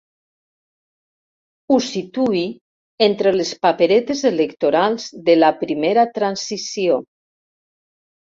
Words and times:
Ho 1.67 1.75
situï 1.87 2.41
entre 3.09 3.33
les 3.35 3.51
paperetes 3.67 4.25
electorals 4.31 5.07
de 5.29 5.37
la 5.43 5.51
primera 5.61 6.09
transició. 6.17 6.99